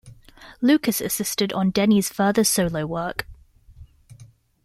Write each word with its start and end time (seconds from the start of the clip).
Lucas 0.61 0.99
assisted 0.99 1.53
on 1.53 1.69
Denny's 1.69 2.09
further 2.09 2.43
solo 2.43 2.87
work. 2.87 3.27